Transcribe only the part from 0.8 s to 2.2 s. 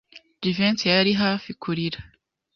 yari hafi kurira.